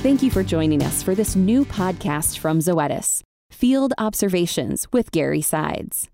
Thank 0.00 0.22
you 0.22 0.30
for 0.30 0.44
joining 0.44 0.84
us 0.84 1.02
for 1.02 1.16
this 1.16 1.34
new 1.34 1.64
podcast 1.64 2.38
from 2.38 2.60
Zoetis 2.60 3.20
Field 3.50 3.92
Observations 3.98 4.86
with 4.92 5.10
Gary 5.10 5.42
Sides. 5.42 6.08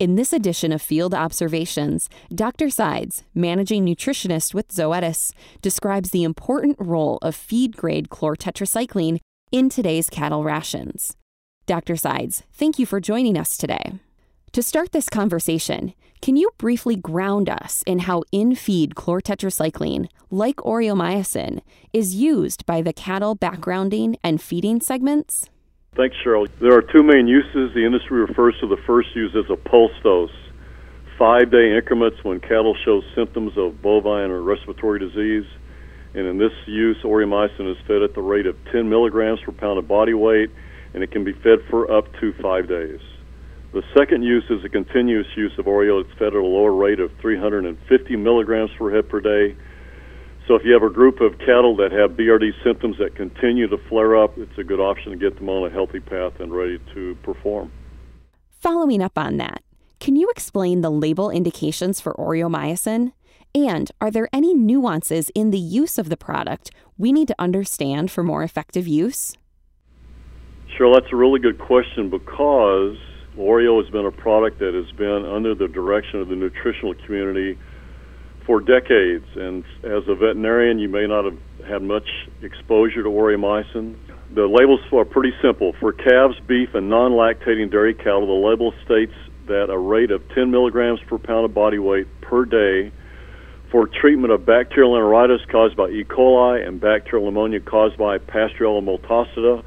In 0.00 0.16
this 0.16 0.32
edition 0.32 0.72
of 0.72 0.82
Field 0.82 1.14
Observations, 1.14 2.08
Dr. 2.34 2.68
Sides, 2.68 3.22
managing 3.36 3.86
nutritionist 3.86 4.54
with 4.54 4.68
Zoetis, 4.68 5.32
describes 5.62 6.10
the 6.10 6.24
important 6.24 6.74
role 6.80 7.18
of 7.22 7.36
feed 7.36 7.76
grade 7.76 8.08
chlortetracycline 8.08 9.20
in 9.52 9.68
today's 9.68 10.10
cattle 10.10 10.42
rations. 10.42 11.16
Dr. 11.64 11.94
Sides, 11.94 12.42
thank 12.52 12.76
you 12.80 12.86
for 12.86 12.98
joining 12.98 13.38
us 13.38 13.56
today. 13.56 14.00
To 14.52 14.62
start 14.62 14.92
this 14.92 15.10
conversation, 15.10 15.92
can 16.22 16.36
you 16.36 16.50
briefly 16.56 16.96
ground 16.96 17.50
us 17.50 17.84
in 17.86 18.00
how 18.00 18.22
in 18.32 18.54
feed 18.54 18.94
chlortetracycline, 18.94 20.08
like 20.30 20.56
Aureomycin, 20.56 21.60
is 21.92 22.14
used 22.14 22.64
by 22.64 22.80
the 22.80 22.94
cattle 22.94 23.36
backgrounding 23.36 24.16
and 24.24 24.40
feeding 24.40 24.80
segments? 24.80 25.50
Thanks, 25.96 26.16
Cheryl. 26.24 26.48
There 26.60 26.72
are 26.72 26.80
two 26.80 27.02
main 27.02 27.28
uses. 27.28 27.74
The 27.74 27.84
industry 27.84 28.20
refers 28.20 28.54
to 28.60 28.66
the 28.66 28.78
first 28.86 29.14
use 29.14 29.36
as 29.36 29.50
a 29.50 29.56
pulse 29.56 29.92
dose, 30.02 30.30
five 31.18 31.50
day 31.50 31.76
increments 31.76 32.16
when 32.22 32.40
cattle 32.40 32.74
show 32.86 33.02
symptoms 33.14 33.52
of 33.58 33.82
bovine 33.82 34.30
or 34.30 34.40
respiratory 34.40 34.98
disease. 34.98 35.44
And 36.14 36.26
in 36.26 36.38
this 36.38 36.52
use, 36.66 36.96
Aureomycin 37.04 37.70
is 37.70 37.76
fed 37.86 38.00
at 38.00 38.14
the 38.14 38.22
rate 38.22 38.46
of 38.46 38.56
10 38.72 38.88
milligrams 38.88 39.40
per 39.44 39.52
pound 39.52 39.78
of 39.78 39.86
body 39.86 40.14
weight, 40.14 40.48
and 40.94 41.02
it 41.02 41.12
can 41.12 41.22
be 41.22 41.34
fed 41.34 41.58
for 41.68 41.92
up 41.92 42.06
to 42.20 42.32
five 42.40 42.66
days. 42.66 43.00
The 43.72 43.82
second 43.96 44.22
use 44.22 44.44
is 44.48 44.64
a 44.64 44.68
continuous 44.68 45.26
use 45.36 45.52
of 45.58 45.66
Aureo. 45.66 46.00
It's 46.00 46.12
fed 46.18 46.28
at 46.28 46.34
a 46.34 46.40
lower 46.40 46.72
rate 46.72 47.00
of 47.00 47.10
350 47.20 48.16
milligrams 48.16 48.70
per 48.78 48.90
head 48.90 49.08
per 49.08 49.20
day. 49.20 49.56
So 50.46 50.54
if 50.54 50.64
you 50.64 50.72
have 50.72 50.82
a 50.82 50.88
group 50.88 51.20
of 51.20 51.38
cattle 51.38 51.76
that 51.76 51.92
have 51.92 52.12
BRD 52.12 52.52
symptoms 52.64 52.96
that 52.98 53.14
continue 53.14 53.68
to 53.68 53.76
flare 53.90 54.16
up, 54.16 54.38
it's 54.38 54.56
a 54.56 54.64
good 54.64 54.80
option 54.80 55.12
to 55.12 55.18
get 55.18 55.36
them 55.36 55.50
on 55.50 55.70
a 55.70 55.72
healthy 55.72 56.00
path 56.00 56.40
and 56.40 56.50
ready 56.54 56.78
to 56.94 57.14
perform. 57.22 57.70
Following 58.48 59.02
up 59.02 59.18
on 59.18 59.36
that, 59.36 59.62
can 60.00 60.16
you 60.16 60.30
explain 60.30 60.80
the 60.80 60.90
label 60.90 61.28
indications 61.30 62.00
for 62.00 62.14
Aureomycin? 62.14 63.12
And 63.54 63.90
are 64.00 64.10
there 64.10 64.30
any 64.32 64.54
nuances 64.54 65.30
in 65.34 65.50
the 65.50 65.58
use 65.58 65.98
of 65.98 66.08
the 66.08 66.16
product 66.16 66.70
we 66.96 67.12
need 67.12 67.28
to 67.28 67.34
understand 67.38 68.10
for 68.10 68.22
more 68.22 68.42
effective 68.42 68.88
use? 68.88 69.36
Sure, 70.76 70.92
that's 70.94 71.12
a 71.12 71.16
really 71.16 71.40
good 71.40 71.58
question 71.58 72.08
because 72.08 72.96
Aureo 73.38 73.82
has 73.82 73.90
been 73.90 74.04
a 74.04 74.10
product 74.10 74.58
that 74.58 74.74
has 74.74 74.90
been 74.96 75.24
under 75.24 75.54
the 75.54 75.68
direction 75.68 76.20
of 76.20 76.28
the 76.28 76.34
nutritional 76.34 76.94
community 77.06 77.56
for 78.44 78.60
decades. 78.60 79.26
And 79.36 79.64
as 79.84 80.02
a 80.08 80.14
veterinarian, 80.14 80.78
you 80.78 80.88
may 80.88 81.06
not 81.06 81.24
have 81.24 81.38
had 81.66 81.82
much 81.82 82.08
exposure 82.42 83.02
to 83.02 83.08
Aureomycin. 83.08 83.96
The 84.34 84.46
labels 84.46 84.80
are 84.92 85.04
pretty 85.04 85.32
simple. 85.40 85.74
For 85.78 85.92
calves, 85.92 86.34
beef, 86.46 86.70
and 86.74 86.90
non 86.90 87.12
lactating 87.12 87.70
dairy 87.70 87.94
cattle, 87.94 88.26
the 88.26 88.46
label 88.48 88.72
states 88.84 89.14
that 89.46 89.70
a 89.70 89.78
rate 89.78 90.10
of 90.10 90.22
10 90.34 90.50
milligrams 90.50 91.00
per 91.08 91.18
pound 91.18 91.44
of 91.44 91.54
body 91.54 91.78
weight 91.78 92.06
per 92.20 92.44
day 92.44 92.92
for 93.70 93.86
treatment 93.86 94.32
of 94.32 94.46
bacterial 94.46 94.92
enteritis 94.92 95.46
caused 95.50 95.76
by 95.76 95.88
E. 95.88 96.04
coli 96.04 96.66
and 96.66 96.80
bacterial 96.80 97.26
pneumonia 97.26 97.60
caused 97.60 97.96
by 97.98 98.18
Pasteurella 98.18 98.82
multocida 98.82 99.62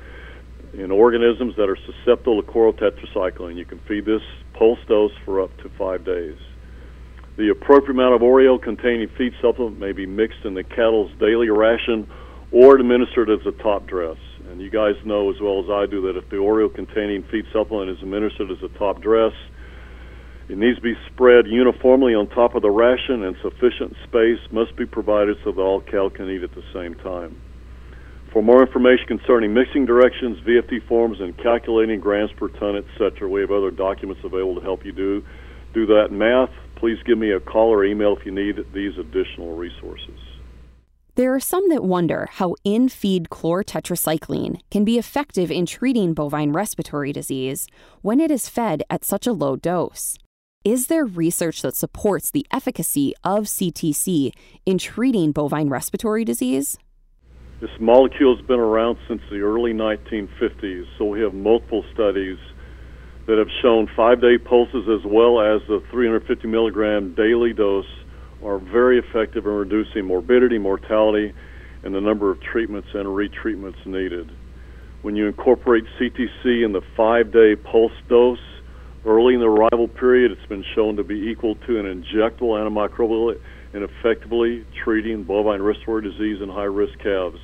in 0.74 0.92
organisms 0.92 1.56
that 1.58 1.70
are 1.70 1.78
susceptible 1.86 2.42
to 2.42 2.50
chlortetracycline. 2.50 3.58
You 3.58 3.66
can 3.66 3.80
feed 3.88 4.06
this 4.06 4.22
pulse 4.54 4.80
dose 4.88 5.12
for 5.26 5.42
up 5.42 5.56
to 5.58 5.70
five 5.78 6.06
days. 6.06 6.38
The 7.38 7.50
appropriate 7.50 7.92
amount 7.92 8.16
of 8.16 8.22
Aureo 8.22 8.62
containing 8.62 9.10
feed 9.18 9.34
supplement 9.42 9.80
may 9.80 9.92
be 9.92 10.06
mixed 10.06 10.46
in 10.46 10.54
the 10.54 10.64
cattle's 10.64 11.12
daily 11.20 11.50
ration 11.50 12.08
or 12.52 12.76
administered 12.76 13.30
as 13.30 13.40
a 13.46 13.52
top 13.64 13.88
dress. 13.88 14.18
And 14.50 14.62
you 14.62 14.70
guys 14.70 14.96
know 15.06 15.30
as 15.32 15.40
well 15.42 15.64
as 15.64 15.70
I 15.70 15.86
do 15.90 16.02
that 16.08 16.18
if 16.18 16.30
the 16.30 16.38
Aureo 16.38 16.74
containing 16.74 17.24
feed 17.32 17.46
supplement 17.54 17.90
is 17.90 18.04
administered 18.04 18.52
as 18.52 18.62
a 18.64 18.78
top 18.78 19.02
dress, 19.02 19.34
it 20.50 20.58
needs 20.58 20.78
to 20.78 20.82
be 20.82 20.96
spread 21.08 21.48
uniformly 21.48 22.14
on 22.14 22.28
top 22.28 22.56
of 22.56 22.62
the 22.62 22.70
ration 22.70 23.24
and 23.24 23.38
sufficient 23.42 23.96
space 24.04 24.40
must 24.52 24.76
be 24.76 24.86
provided 24.86 25.38
so 25.44 25.52
that 25.52 25.62
all 25.62 25.80
cattle 25.80 26.10
can 26.10 26.30
eat 26.30 26.44
at 26.44 26.54
the 26.54 26.64
same 26.74 26.96
time. 26.96 27.42
For 28.32 28.42
more 28.42 28.66
information 28.66 29.08
concerning 29.08 29.54
mixing 29.54 29.86
directions, 29.86 30.40
VFD 30.48 30.88
forms, 30.88 31.20
and 31.20 31.38
calculating 31.38 32.00
grams 32.00 32.32
per 32.32 32.48
ton, 32.48 32.78
etc., 32.78 33.28
we 33.28 33.42
have 33.42 33.52
other 33.52 33.72
documents 33.72 34.22
available 34.24 34.56
to 34.56 34.62
help 34.62 34.86
you 34.86 34.94
do 34.94 35.24
do 35.74 35.86
that 35.88 36.10
math. 36.12 36.50
Please 36.76 36.98
give 37.06 37.18
me 37.18 37.32
a 37.32 37.40
call 37.40 37.70
or 37.70 37.84
email 37.84 38.16
if 38.18 38.26
you 38.26 38.32
need 38.32 38.56
these 38.74 38.98
additional 38.98 39.56
resources. 39.56 40.18
There 41.16 41.36
are 41.36 41.42
some 41.42 41.68
that 41.70 41.84
wonder 41.84 42.30
how 42.32 42.56
in 42.64 42.88
feed 42.88 43.30
chlortetracycline 43.30 44.62
can 44.72 44.86
be 44.86 44.98
effective 44.98 45.52
in 45.52 45.66
treating 45.66 46.14
bovine 46.14 46.54
respiratory 46.54 47.12
disease 47.12 47.68
when 48.02 48.22
it 48.22 48.32
is 48.32 48.48
fed 48.48 48.84
at 48.90 49.04
such 49.04 49.28
a 49.28 49.34
low 49.34 49.58
dose. 49.58 50.18
Is 50.64 50.88
there 50.88 51.06
research 51.06 51.62
that 51.64 51.76
supports 51.76 52.32
the 52.32 52.48
efficacy 52.52 53.14
of 53.26 53.44
CTC 53.44 54.32
in 54.66 54.78
treating 54.78 55.34
bovine 55.34 55.70
respiratory 55.70 56.24
disease? 56.24 56.78
This 57.62 57.70
molecule 57.80 58.36
has 58.36 58.44
been 58.48 58.60
around 58.60 58.98
since 59.08 59.22
the 59.30 59.42
early 59.42 59.72
1950s, 59.72 60.86
so 60.98 61.06
we 61.06 61.22
have 61.22 61.36
multiple 61.36 61.86
studies 61.94 62.40
that 63.28 63.38
have 63.38 63.50
shown 63.62 63.88
five 63.96 64.20
day 64.20 64.40
pulses 64.40 64.90
as 64.90 65.06
well 65.06 65.40
as 65.40 65.62
the 65.68 65.80
350 65.92 66.48
milligram 66.48 67.14
daily 67.14 67.54
dose 67.54 67.86
are 68.44 68.58
very 68.58 68.98
effective 68.98 69.46
in 69.46 69.52
reducing 69.52 70.06
morbidity, 70.06 70.58
mortality, 70.58 71.36
and 71.84 71.94
the 71.94 72.02
number 72.02 72.32
of 72.32 72.42
treatments 72.42 72.88
and 72.96 73.06
retreatments 73.06 73.86
needed. 73.86 74.32
When 75.04 75.16
you 75.16 75.28
incorporate 75.28 75.84
CTC 76.00 76.66
in 76.66 76.72
the 76.74 76.82
five 76.98 77.32
day 77.32 77.56
pulse 77.56 77.94
dose, 78.10 78.40
early 79.06 79.36
in 79.36 79.40
the 79.40 79.46
arrival 79.46 79.88
period, 79.88 80.32
it's 80.32 80.50
been 80.50 80.66
shown 80.74 80.96
to 80.96 81.04
be 81.04 81.30
equal 81.30 81.54
to 81.68 81.80
an 81.80 81.86
injectable 81.86 82.58
antimicrobial 82.58 83.36
in 83.74 83.84
effectively 83.84 84.66
treating 84.84 85.24
bovine 85.24 85.62
respiratory 85.62 86.04
disease 86.04 86.42
in 86.42 86.50
high 86.50 86.64
risk 86.64 86.98
calves. 87.00 87.40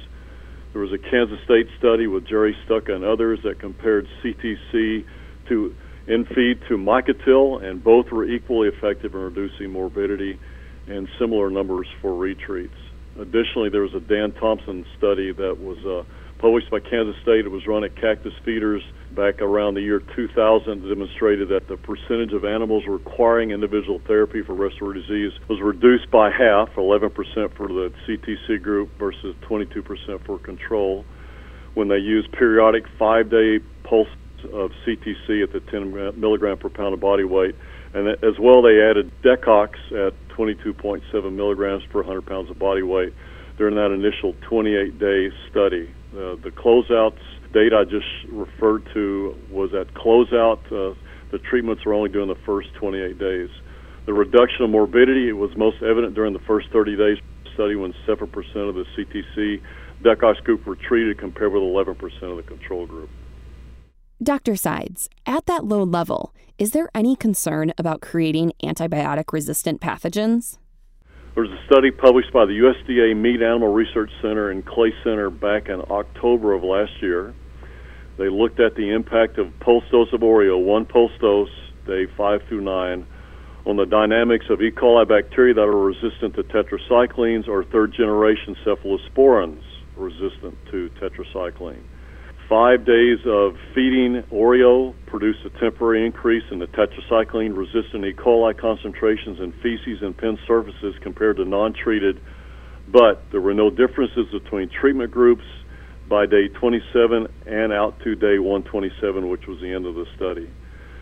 There 0.74 0.82
was 0.82 0.92
a 0.92 0.98
Kansas 0.98 1.40
State 1.46 1.68
study 1.80 2.08
with 2.08 2.28
Jerry 2.28 2.56
Stokka 2.68 2.92
and 2.92 3.04
others 3.04 3.40
that 3.44 3.60
compared 3.60 4.08
CTC 4.24 5.06
to 5.50 5.76
in 6.08 6.26
feed 6.26 6.60
to 6.70 6.78
Micotil, 6.78 7.62
and 7.62 7.84
both 7.84 8.12
were 8.12 8.26
equally 8.26 8.70
effective 8.70 9.14
in 9.14 9.20
reducing 9.20 9.72
morbidity 9.72 10.40
and 10.88 11.08
similar 11.20 11.50
numbers 11.50 11.88
for 12.02 12.16
retreats. 12.16 12.78
Additionally, 13.20 13.70
there 13.70 13.82
was 13.82 13.94
a 13.94 14.00
Dan 14.00 14.32
Thomson 14.34 14.86
study 14.98 15.34
that 15.34 15.60
was 15.60 15.78
uh, 15.86 16.04
published 16.40 16.70
by 16.70 16.80
Kansas 16.80 17.16
State. 17.22 17.46
It 17.46 17.52
was 17.52 17.66
run 17.68 17.84
at 17.84 17.96
Cactus 17.96 18.34
Feeders 18.46 18.84
back 19.12 19.42
around 19.42 19.74
the 19.74 19.82
year 19.82 20.00
2000 20.16 20.88
demonstrated 20.88 21.50
that 21.50 21.68
the 21.68 21.78
percentage 21.78 22.34
of 22.34 22.46
animals 22.46 22.84
requiring 22.88 23.52
individual 23.52 24.00
therapy 24.08 24.42
for 24.44 24.54
respiratory 24.54 25.02
disease 25.02 25.32
was 25.50 25.60
reduced 25.62 26.10
by 26.12 26.30
half, 26.30 26.70
11% 26.76 27.14
for 27.56 27.68
the 27.68 27.92
CTC 28.08 28.62
group 28.62 28.90
versus 29.00 29.36
22% 29.50 30.26
for 30.26 30.38
control, 30.40 31.06
when 31.74 31.88
they 31.88 31.98
used 31.98 32.32
periodic 32.32 32.86
five 33.00 33.30
day 33.30 33.60
pulse 33.84 34.10
of 34.54 34.72
CTC 34.86 35.44
at 35.44 35.52
the 35.52 35.60
10 35.72 36.20
milligram 36.20 36.58
per 36.58 36.70
pound 36.70 36.94
of 36.94 37.00
body 37.00 37.24
weight. 37.24 37.56
And 37.94 38.08
as 38.08 38.38
well, 38.40 38.62
they 38.62 38.82
added 38.82 39.12
Deccox 39.24 39.74
at 39.92 40.14
22.7 40.30 41.34
milligrams 41.34 41.84
per 41.86 42.00
100 42.00 42.22
pounds 42.26 42.50
of 42.52 42.60
body 42.60 42.84
weight 42.84 43.14
during 43.58 43.76
that 43.76 43.92
initial 43.92 44.36
28 44.48 45.00
day 45.00 45.32
study. 45.50 45.90
Uh, 46.14 46.36
the 46.42 46.52
closeouts 46.52 47.20
date 47.54 47.74
I 47.74 47.84
just 47.84 48.08
referred 48.30 48.88
to 48.94 49.36
was 49.52 49.74
at 49.74 49.94
closeout. 49.94 50.66
Uh, 50.68 50.96
the 51.32 51.40
treatments 51.40 51.86
were 51.86 51.94
only 51.94 52.10
doing 52.10 52.28
the 52.28 52.40
first 52.46 52.70
28 52.76 53.20
days. 53.20 53.50
The 54.06 54.14
reduction 54.14 54.64
of 54.64 54.70
morbidity 54.70 55.34
was 55.34 55.52
most 55.58 55.84
evident 55.84 56.16
during 56.16 56.34
the 56.34 56.40
first 56.48 56.70
30 56.72 56.96
days 56.96 57.18
study 57.54 57.76
when 57.76 57.94
7% 58.08 58.22
of 58.70 58.76
the 58.76 58.86
CTC 58.96 59.62
Deccox 60.04 60.42
group 60.44 60.66
were 60.66 60.76
treated 60.76 61.18
compared 61.18 61.52
with 61.52 61.62
11% 61.62 61.98
of 62.24 62.38
the 62.38 62.44
control 62.44 62.86
group. 62.86 63.10
Dr. 64.22 64.56
Sides, 64.56 65.10
at 65.26 65.46
that 65.46 65.66
low 65.66 65.84
level, 65.84 66.34
is 66.58 66.72
there 66.72 66.90
any 66.96 67.16
concern 67.16 67.72
about 67.78 68.02
creating 68.02 68.52
antibiotic 68.64 69.34
resistant 69.34 69.82
pathogens? 69.82 70.58
There 71.38 71.46
was 71.46 71.54
a 71.54 71.66
study 71.68 71.92
published 71.92 72.34
by 72.34 72.48
the 72.48 72.54
USDA 72.54 73.16
Meat 73.16 73.44
Animal 73.44 73.72
Research 73.72 74.10
Center 74.24 74.50
and 74.50 74.66
Clay 74.66 74.92
Center 75.04 75.30
back 75.30 75.70
in 75.70 75.82
October 75.82 76.54
of 76.54 76.64
last 76.64 77.00
year. 77.00 77.32
They 78.18 78.28
looked 78.28 78.60
at 78.60 78.74
the 78.74 78.90
impact 78.90 79.38
of 79.38 79.54
pulse 79.60 79.84
dose 79.92 80.12
of 80.14 80.22
Aureo, 80.22 80.58
one 80.58 80.88
pulse 80.88 81.12
dose, 81.22 81.52
day 81.86 82.08
5 82.18 82.42
through 82.50 82.62
9, 82.62 83.06
on 83.68 83.76
the 83.76 83.86
dynamics 83.86 84.48
of 84.50 84.64
E. 84.64 84.72
coli 84.72 85.08
bacteria 85.08 85.54
that 85.54 85.62
are 85.62 85.78
resistant 85.78 86.34
to 86.38 86.42
tetracyclines 86.42 87.48
or 87.48 87.64
third 87.64 87.94
generation 87.94 88.56
cephalosporins 88.66 89.62
resistant 89.96 90.58
to 90.72 90.90
tetracycline. 91.00 91.84
Five 92.50 92.86
days 92.86 93.20
of 93.26 93.58
feeding 93.76 94.24
Aureo 94.32 94.96
produced 95.08 95.40
a 95.44 95.50
temporary 95.60 96.06
increase 96.06 96.46
in 96.50 96.60
the 96.60 96.68
tetracycline 96.68 97.58
resistant 97.58 98.06
E. 98.06 98.14
coli 98.14 98.58
concentrations 98.58 99.40
in 99.42 99.52
feces 99.62 100.02
and 100.02 100.16
pen 100.16 100.40
surfaces 100.48 100.96
compared 101.02 101.36
to 101.38 101.46
non 101.46 101.74
treated, 101.74 102.22
but 102.88 103.22
there 103.32 103.42
were 103.42 103.54
no 103.54 103.70
differences 103.70 104.28
between 104.32 104.70
treatment 104.70 105.12
groups. 105.12 105.44
by 106.08 106.26
day 106.26 106.48
27 106.48 107.28
and 107.48 107.74
out 107.74 108.00
to 108.00 108.16
day 108.16 108.40
127, 108.40 109.28
which 109.28 109.46
was 109.46 109.60
the 109.60 109.70
end 109.70 109.86
of 109.86 109.96
the 109.96 110.06
study. 110.16 110.50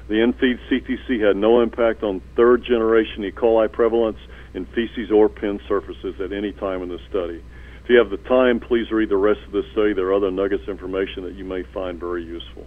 The 0.07 0.23
in-feed 0.23 0.57
CTC 0.67 1.21
had 1.21 1.37
no 1.37 1.61
impact 1.61 2.01
on 2.01 2.21
third 2.35 2.63
generation 2.63 3.23
E. 3.23 3.29
coli 3.29 3.71
prevalence 3.71 4.17
in 4.55 4.65
feces 4.65 5.11
or 5.11 5.29
pen 5.29 5.59
surfaces 5.67 6.19
at 6.19 6.33
any 6.33 6.53
time 6.53 6.81
in 6.81 6.89
the 6.89 6.97
study. 7.07 7.43
If 7.85 7.89
you 7.89 7.99
have 7.99 8.09
the 8.09 8.17
time, 8.27 8.59
please 8.59 8.89
read 8.91 9.09
the 9.09 9.15
rest 9.17 9.41
of 9.45 9.51
the 9.51 9.61
study. 9.73 9.93
There 9.93 10.07
are 10.07 10.13
other 10.15 10.31
nuggets 10.31 10.63
of 10.63 10.69
information 10.69 11.23
that 11.23 11.35
you 11.35 11.45
may 11.45 11.61
find 11.71 11.99
very 11.99 12.23
useful. 12.23 12.65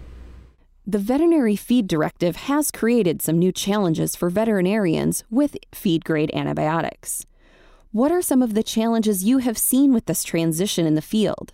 The 0.86 1.00
Veterinary 1.00 1.56
Feed 1.56 1.88
Directive 1.88 2.36
has 2.36 2.70
created 2.70 3.20
some 3.20 3.36
new 3.36 3.50
challenges 3.50 4.14
for 4.14 4.30
veterinarians 4.30 5.24
with 5.28 5.56
feed 5.74 6.04
grade 6.04 6.30
antibiotics. 6.32 7.26
What 7.90 8.12
are 8.12 8.22
some 8.22 8.42
of 8.42 8.54
the 8.54 8.62
challenges 8.62 9.24
you 9.24 9.38
have 9.38 9.58
seen 9.58 9.92
with 9.92 10.06
this 10.06 10.22
transition 10.22 10.86
in 10.86 10.94
the 10.94 11.02
field? 11.02 11.52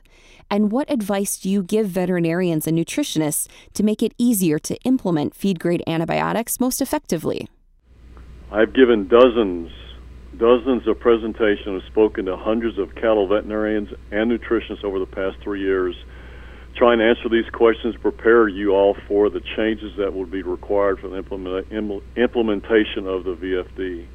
And 0.51 0.71
what 0.71 0.91
advice 0.91 1.39
do 1.39 1.49
you 1.49 1.63
give 1.63 1.87
veterinarians 1.87 2.67
and 2.67 2.77
nutritionists 2.77 3.49
to 3.73 3.83
make 3.83 4.03
it 4.03 4.13
easier 4.19 4.59
to 4.59 4.77
implement 4.83 5.35
feed 5.35 5.59
grade 5.59 5.83
antibiotics 5.87 6.61
most 6.61 6.83
effectively? 6.83 7.49
I've 8.53 8.75
given 8.75 9.09
dozens, 9.09 9.71
dozens 10.39 10.87
of 10.87 10.99
presentations, 11.01 11.83
have 11.83 11.91
spoken 11.91 12.27
to 12.27 12.37
hundreds 12.37 12.79
of 12.79 12.95
cattle 12.95 13.29
veterinarians 13.29 13.89
and 14.11 14.31
nutritionists 14.31 14.85
over 14.85 14.99
the 14.99 15.07
past 15.07 15.37
three 15.43 15.61
years, 15.61 15.95
trying 16.77 16.99
to 16.99 17.05
answer 17.05 17.29
these 17.29 17.49
questions, 17.53 17.95
prepare 18.01 18.49
you 18.49 18.73
all 18.73 18.97
for 19.07 19.31
the 19.31 19.41
changes 19.57 19.93
that 19.99 20.13
will 20.13 20.27
be 20.27 20.43
required 20.43 20.99
for 20.99 21.09
the 21.09 21.17
implement, 21.17 21.67
implementation 22.17 23.07
of 23.07 23.25
the 23.25 23.37
VFD. 23.37 24.07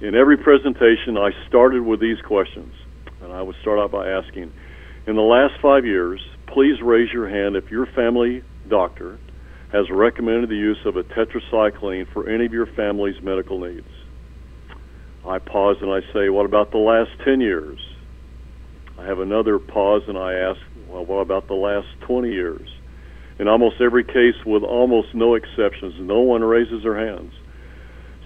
In 0.00 0.14
every 0.14 0.36
presentation, 0.36 1.16
I 1.16 1.30
started 1.48 1.82
with 1.82 2.00
these 2.00 2.20
questions, 2.26 2.72
and 3.20 3.32
I 3.32 3.42
would 3.42 3.56
start 3.60 3.78
out 3.78 3.90
by 3.90 4.08
asking, 4.08 4.52
in 5.06 5.16
the 5.16 5.22
last 5.22 5.54
five 5.62 5.84
years, 5.84 6.20
please 6.52 6.82
raise 6.82 7.12
your 7.12 7.28
hand 7.28 7.56
if 7.56 7.70
your 7.70 7.86
family 7.86 8.42
doctor 8.68 9.18
has 9.72 9.86
recommended 9.90 10.50
the 10.50 10.56
use 10.56 10.78
of 10.84 10.96
a 10.96 11.02
tetracycline 11.02 12.06
for 12.12 12.28
any 12.28 12.46
of 12.46 12.52
your 12.52 12.66
family's 12.66 13.20
medical 13.22 13.60
needs. 13.60 13.88
I 15.28 15.38
pause 15.38 15.76
and 15.80 15.90
I 15.90 16.00
say, 16.12 16.28
What 16.28 16.46
about 16.46 16.72
the 16.72 16.78
last 16.78 17.10
10 17.24 17.40
years? 17.40 17.78
I 18.98 19.04
have 19.04 19.18
another 19.20 19.58
pause 19.58 20.02
and 20.08 20.18
I 20.18 20.34
ask, 20.34 20.60
Well, 20.88 21.04
what 21.04 21.20
about 21.20 21.48
the 21.48 21.54
last 21.54 21.86
20 22.06 22.30
years? 22.30 22.68
In 23.38 23.46
almost 23.46 23.76
every 23.80 24.04
case, 24.04 24.34
with 24.44 24.62
almost 24.62 25.14
no 25.14 25.34
exceptions, 25.34 25.94
no 26.00 26.20
one 26.20 26.42
raises 26.42 26.82
their 26.82 26.98
hands. 26.98 27.32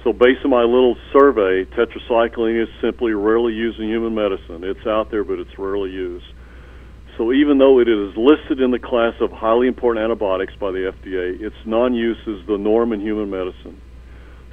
So, 0.04 0.12
based 0.12 0.40
on 0.44 0.50
my 0.50 0.62
little 0.62 0.96
survey, 1.12 1.64
tetracycline 1.76 2.60
is 2.60 2.69
simply 2.81 3.12
rarely 3.12 3.52
used 3.52 3.78
in 3.78 3.88
human 3.88 4.14
medicine. 4.14 4.64
It's 4.64 4.87
out 4.87 5.10
there, 5.10 5.22
but 5.22 5.38
it's 5.38 5.58
rarely 5.58 5.90
used. 5.90 6.25
So 7.19 7.32
even 7.32 7.58
though 7.58 7.78
it 7.78 7.88
is 7.88 8.16
listed 8.16 8.60
in 8.60 8.70
the 8.70 8.78
class 8.78 9.12
of 9.20 9.31
highly 9.31 9.69
important 9.69 10.02
antibiotics 10.02 10.54
by 10.58 10.70
the 10.70 10.90
FDA, 10.90 11.40
its 11.40 11.56
non-use 11.66 12.19
is 12.26 12.46
the 12.46 12.56
norm 12.56 12.93
in 12.93 13.00
human 13.00 13.28
medicine. 13.28 13.81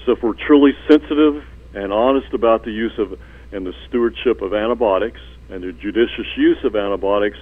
So 0.05 0.11
if 0.11 0.19
we're 0.21 0.35
truly 0.45 0.71
sensitive 0.89 1.41
and 1.73 1.93
honest 1.93 2.33
about 2.33 2.63
the 2.63 2.71
use 2.71 2.93
of 2.97 3.19
and 3.51 3.65
the 3.65 3.73
stewardship 3.87 4.41
of 4.41 4.53
antibiotics 4.53 5.19
and 5.49 5.63
the 5.63 5.71
judicious 5.71 6.27
use 6.37 6.57
of 6.63 6.75
antibiotics, 6.75 7.37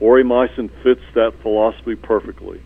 Aureomycin 0.00 0.70
fits 0.82 1.00
that 1.14 1.32
philosophy 1.42 1.94
perfectly. 1.94 2.60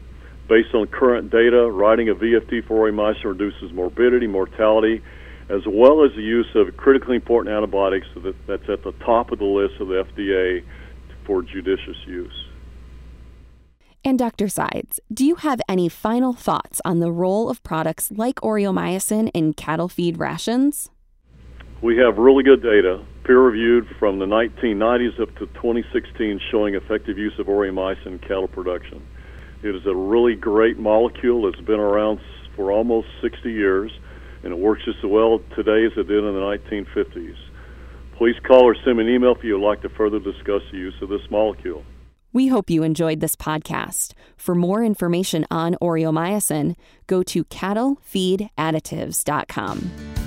Based 0.49 0.75
on 0.75 0.89
current 0.89 1.31
data, 1.31 1.71
writing 1.71 2.09
a 2.09 2.15
VFD 2.15 2.67
for 2.67 2.91
Aureomycin 2.91 3.25
reduces 3.25 3.73
morbidity, 3.73 4.27
mortality, 4.27 5.01
as 5.49 5.63
well 5.67 6.05
as 6.05 6.11
the 6.17 6.23
use 6.23 6.49
of 6.57 6.77
critically 6.77 7.17
important 7.17 7.55
antibiotics 7.55 8.07
that's 8.49 8.69
at 8.69 8.83
the 8.83 8.93
top 9.05 9.31
of 9.31 9.39
the 9.39 9.45
list 9.45 9.81
of 9.81 9.89
the 9.89 10.05
FDA 10.05 10.65
for 11.25 11.43
judicious 11.43 11.97
use. 12.07 12.47
And 14.05 14.19
Dr. 14.19 14.49
Sides, 14.49 14.99
do 15.13 15.25
you 15.25 15.37
have 15.37 15.61
any 15.69 15.89
final 15.89 16.33
thoughts 16.33 16.81
on 16.85 17.01
the 17.01 17.13
role 17.13 17.51
of 17.51 17.63
products 17.63 18.11
like 18.11 18.37
Aureomycin 18.37 19.31
in 19.35 19.53
cattle 19.53 19.89
feed 19.89 20.19
rations? 20.19 20.91
We 21.83 21.97
have 21.97 22.19
really 22.19 22.43
good 22.43 22.63
data, 22.63 23.03
peer 23.25 23.41
reviewed 23.41 23.89
from 23.99 24.19
the 24.19 24.27
1990s 24.27 25.19
up 25.19 25.35
to 25.37 25.47
2016, 25.47 26.39
showing 26.51 26.75
effective 26.75 27.17
use 27.17 27.33
of 27.39 27.47
Aureomycin 27.47 28.07
in 28.07 28.19
cattle 28.19 28.49
production. 28.49 29.03
It 29.63 29.75
is 29.75 29.87
a 29.87 29.95
really 29.95 30.35
great 30.35 30.79
molecule 30.79 31.51
that's 31.51 31.65
been 31.65 31.81
around 31.81 32.21
for 32.55 32.71
almost 32.71 33.09
60 33.23 33.51
years, 33.51 33.91
and 34.43 34.53
it 34.53 34.59
works 34.59 34.85
just 34.85 34.99
as 34.99 35.07
well 35.07 35.41
today 35.57 35.87
as 35.87 35.93
it 35.97 36.07
did 36.07 36.23
in 36.23 36.35
the 36.35 36.41
1950s. 36.41 37.37
Please 38.19 38.37
call 38.47 38.65
or 38.65 38.77
send 38.85 38.99
me 38.99 39.05
an 39.05 39.11
email 39.11 39.35
if 39.35 39.43
you 39.43 39.59
would 39.59 39.67
like 39.67 39.81
to 39.81 39.89
further 39.89 40.19
discuss 40.19 40.61
the 40.71 40.77
use 40.77 41.01
of 41.01 41.09
this 41.09 41.23
molecule. 41.31 41.83
We 42.31 42.49
hope 42.49 42.69
you 42.69 42.83
enjoyed 42.83 43.21
this 43.21 43.37
podcast. 43.37 44.13
For 44.37 44.55
more 44.55 44.85
information 44.85 45.47
on 45.51 45.77
Aureomycin, 45.81 46.77
go 47.07 47.23
to 47.23 47.43
cattlefeedadditives.com. 47.45 50.20